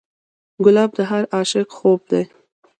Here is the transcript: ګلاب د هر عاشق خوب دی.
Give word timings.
ګلاب 0.65 0.91
د 0.97 0.99
هر 1.09 1.23
عاشق 1.35 1.67
خوب 1.77 1.99
دی. 2.11 2.23